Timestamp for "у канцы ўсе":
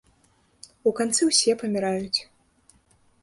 0.91-1.51